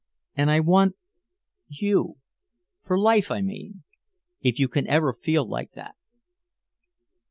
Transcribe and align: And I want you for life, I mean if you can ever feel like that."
And 0.35 0.49
I 0.49 0.61
want 0.61 0.95
you 1.67 2.15
for 2.83 2.97
life, 2.97 3.29
I 3.29 3.41
mean 3.41 3.83
if 4.41 4.57
you 4.57 4.67
can 4.67 4.87
ever 4.87 5.13
feel 5.13 5.47
like 5.47 5.73
that." 5.73 5.93